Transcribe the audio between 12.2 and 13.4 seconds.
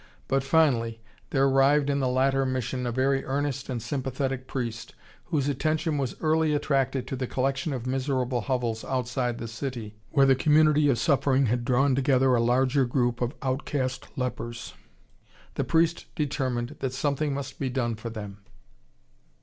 a larger group of